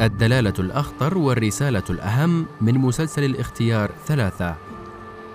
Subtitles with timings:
[0.00, 4.54] الدلالة الأخطر والرسالة الأهم من مسلسل الاختيار ثلاثة.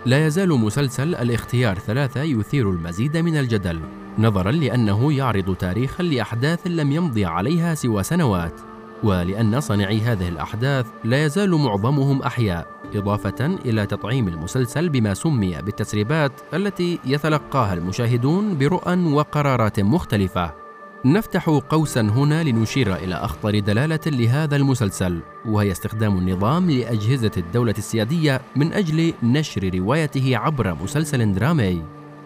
[0.05, 3.79] لا يزال مسلسل الاختيار ثلاثة يثير المزيد من الجدل
[4.19, 8.61] نظرا لأنه يعرض تاريخا لأحداث لم يمضي عليها سوى سنوات
[9.03, 16.31] ولأن صانعي هذه الأحداث لا يزال معظمهم أحياء إضافة إلى تطعيم المسلسل بما سمي بالتسريبات
[16.53, 20.64] التي يتلقاها المشاهدون برؤى وقرارات مختلفة.
[21.05, 28.41] نفتح قوسا هنا لنشير إلى أخطر دلالة لهذا المسلسل وهي استخدام النظام لأجهزة الدولة السيادية
[28.55, 31.81] من أجل نشر روايته عبر مسلسل درامي.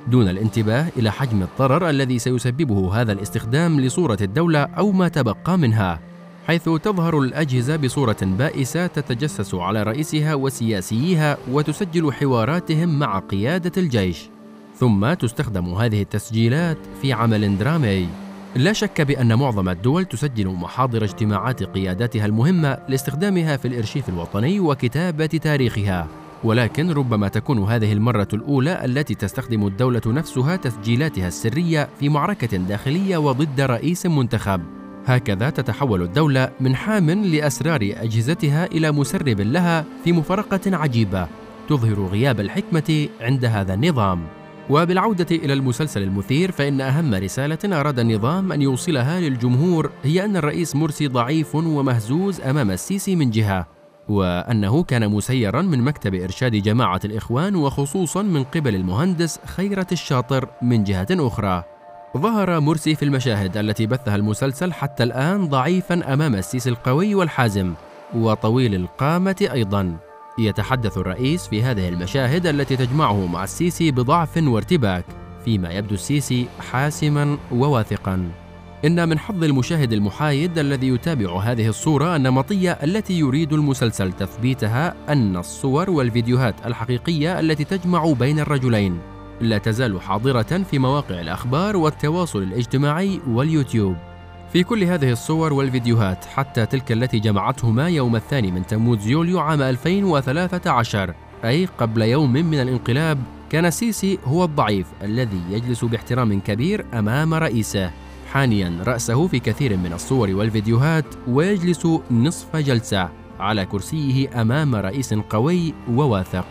[0.08, 6.00] دون الانتباه إلى حجم الضرر الذي سيسببه هذا الاستخدام لصورة الدولة أو ما تبقى منها
[6.48, 14.30] حيث تظهر الأجهزة بصورة بائسة تتجسس على رئيسها وسياسيها وتسجل حواراتهم مع قيادة الجيش.
[14.76, 18.29] ثم تستخدم هذه التسجيلات في عمل درامي.
[18.55, 25.26] لا شك بأن معظم الدول تسجل محاضر اجتماعات قياداتها المهمة لاستخدامها في الإرشيف الوطني وكتابة
[25.26, 26.07] تاريخها.
[26.43, 33.18] ولكن ربما تكون هذه المرة الأولى التي تستخدم الدولة نفسها تسجيلاتها السرية في معركة داخلية
[33.18, 34.62] وضد رئيس منتخب.
[35.05, 41.27] هكذا تتحول الدولة من حام لأسرار أجهزتها إلى مسرب لها في مفارقة عجيبة.
[41.70, 44.38] تظهر غياب الحكمة عند هذا النظام.
[44.70, 50.75] وبالعودة إلى المسلسل المثير فإن أهم رسالة أراد النظام أن يوصلها للجمهور هي أن الرئيس
[50.75, 53.67] مرسي ضعيف ومهزوز أمام السيسي من جهة
[54.09, 60.84] وأنه كان مسيرا من مكتب إرشاد جماعة الإخوان وخصوصا من قبل المهندس خيرة الشاطر من
[60.84, 61.63] جهة أخرى.
[62.17, 67.73] ظهر مرسي في المشاهد التي بثها المسلسل حتى الآن ضعيفا أمام السيسي القوي والحازم
[68.16, 69.97] وطويل القامة أيضا.
[70.45, 75.06] يتحدث الرئيس في هذه المشاهد التي تجمعه مع السيسي بضعف وارتباك
[75.46, 78.31] فيما يبدو السيسي حاسما وواثقا.
[78.85, 85.38] إن من حظ المشاهد المحايد الذي يتابع هذه الصورة النمطية التي يريد المسلسل تثبيتها أن
[85.38, 89.00] الصور والفيديوهات الحقيقية التي تجمع بين الرجلين
[89.41, 94.09] لا تزال حاضرة في مواقع الأخبار والتواصل الاجتماعي واليوتيوب.
[94.54, 99.62] في كل هذه الصور والفيديوهات حتى تلك التي جمعتهما يوم الثاني من تموز يوليو عام
[99.62, 101.14] 2013
[101.46, 107.92] أي قبل يوم من الانقلاب كان السيسي هو الضعيف الذي يجلس باحترام كبير أمام رئيسه.
[108.32, 113.09] حانيا رأسه في كثير من الصور والفيديوهات ويجلس نصف جلسة
[113.40, 116.46] على كرسيه أمام رئيس قوي وواثق.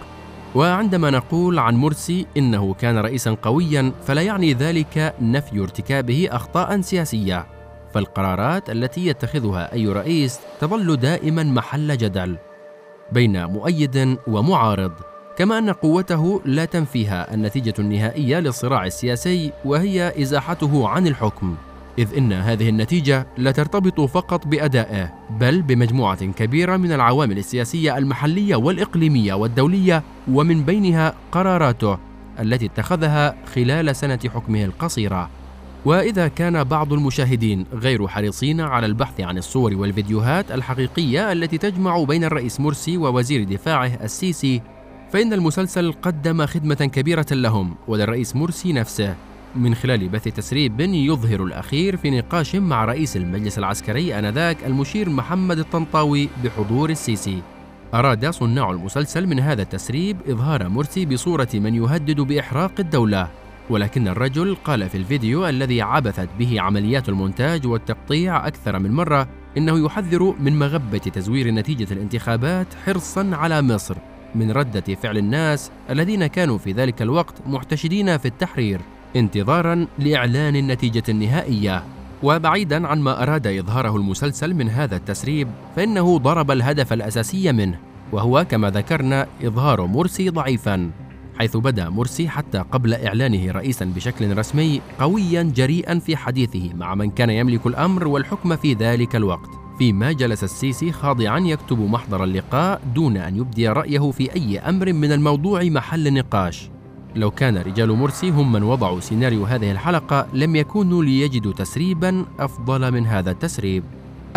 [0.54, 7.57] وعندما نقول عن مرسي إنه كان رئيسا قويا فلا يعني ذلك نفي ارتكابه اخطاء سياسية.
[7.98, 12.36] فالقرارات التي يتخذها أي رئيس تظل دائما محل جدل
[13.12, 14.92] بين مؤيد ومعارض
[15.36, 21.56] كما أن قوته لا تنفيها النتيجة النهائية للصراع السياسي وهي إزاحته عن الحكم.
[21.98, 28.56] إذ إن هذه النتيجة لا ترتبط فقط بأدائه بل بمجموعة كبيرة من العوامل السياسية المحلية
[28.56, 31.98] والإقليمية والدولية ومن بينها قراراته
[32.40, 35.37] التي اتخذها خلال سنة حكمه القصيرة.
[35.84, 42.24] وإذا كان بعض المشاهدين غير حريصين على البحث عن الصور والفيديوهات الحقيقية التي تجمع بين
[42.24, 44.62] الرئيس مرسي ووزير دفاعه السيسي
[45.12, 49.14] فإن المسلسل قدم خدمة كبيرة لهم وللرئيس مرسي نفسه
[49.56, 55.58] من خلال بث تسريب يظهر الأخير في نقاش مع رئيس المجلس العسكري آنذاك المشير محمد
[55.58, 57.42] الطنطاوي بحضور السيسي.
[57.94, 63.28] أراد صناع المسلسل من هذا التسريب إظهار مرسي بصورة من يهدد بإحراق الدولة.
[63.70, 69.84] ولكن الرجل قال في الفيديو الذي عبثت به عمليات المونتاج والتقطيع أكثر من مرة إنه
[69.84, 73.96] يحذر من مغبة تزوير نتيجة الانتخابات حرصا على مصر
[74.34, 78.80] من ردة فعل الناس الذين كانوا في ذلك الوقت محتشدين في التحرير
[79.16, 81.82] انتظارا لإعلان النتيجة النهائية.
[82.22, 87.78] وبعيدا عن ما أراد إظهاره المسلسل من هذا التسريب فإنه ضرب الهدف الأساسي منه
[88.12, 90.90] وهو كما ذكرنا إظهار مرسي ضعيفا.
[91.38, 97.10] حيث بدا مرسي حتى قبل إعلانه رئيسا بشكل رسمي قويا جريئا في حديثه مع من
[97.10, 103.16] كان يملك الأمر والحكم في ذلك الوقت فيما جلس السيسي خاضعا يكتب محضر اللقاء دون
[103.16, 106.70] أن يبدي رأيه في أي أمر من الموضوع محل نقاش.
[107.16, 112.92] لو كان رجال مرسي هم من وضعوا سيناريو هذه الحلقة لم يكونوا ليجدوا تسريبا أفضل
[112.92, 113.84] من هذا التسريب.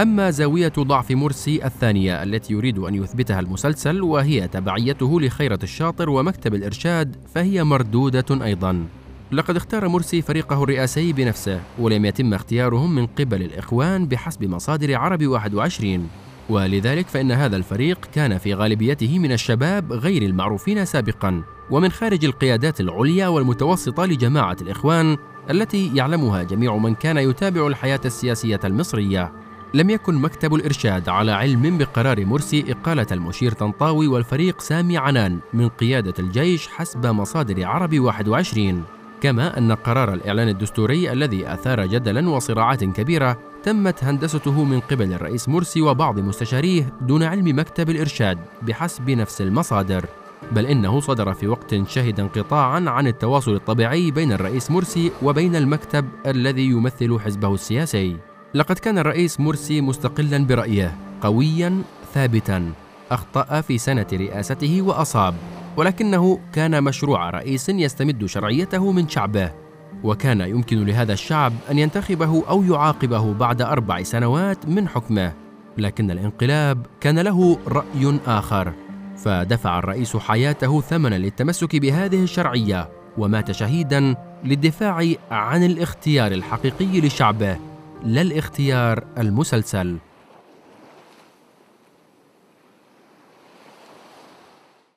[0.02, 6.56] أما زاوية ضعف مرسي الثانية التي يريد أن يثبتها المسلسل وهي تبعيته لخيرة الشاطر ومكتب
[6.56, 8.86] الإرشاد فهي مردودة أيضا.
[9.32, 15.28] لقد اختار مرسي فريقه الرئاسي بنفسه ولم يتم اختيارهم من قبل الإخوان بحسب مصادر عربي
[15.28, 16.08] 21
[16.50, 21.44] ولذلك فإن هذا الفريق كان في غالبيته من الشباب غير المعروفين سابقا.
[21.72, 25.18] ومن خارج القيادات العليا والمتوسطة لجماعة الإخوان
[25.50, 29.32] التي يعلمها جميع من كان يتابع الحياة السياسية المصرية.
[29.74, 35.70] لم يكن مكتب الإرشاد على علم بقرار مرسي إقالة المشير طنطاوي والفريق سامي عنان من
[35.70, 38.84] قيادة الجيش حسب مصادر عربي 21
[39.22, 45.50] كما أن قرار الإعلان الدستوري الذي أثار جدلا وصراعات كبيرة تمت هندسته من قبل الرئيس
[45.50, 50.06] مرسي وبعض مستشاريه دون علم مكتب الإرشاد بحسب نفس المصادر.
[50.52, 56.06] بل إنه صدر في وقت شهد انقطاعا عن التواصل الطبيعي بين الرئيس مرسي وبين المكتب
[56.26, 58.31] الذي يمثل حزبه السياسي.
[58.54, 61.82] لقد كان الرئيس مرسي مستقلا برأيه قويا
[62.14, 62.72] ثابتا.
[63.12, 65.36] أخطأ في سنة رئاسته وأصاب.
[65.78, 69.52] ولكنه كان مشروع رئيس يستمد شرعيته من شعبه.
[70.04, 75.34] وكان يمكن لهذا الشعب أن ينتخبه أو يعاقبه بعد أربع سنوات من حكمه.
[75.78, 78.74] لكن الانقلاب كان له رأي آخر.
[79.18, 87.71] فدفع الرئيس حياته ثمنا للتمسك بهذه الشرعية ومات شهيدا للدفاع عن الاختيار الحقيقي لشعبه.
[88.04, 89.98] لا الاختيار المسلسل.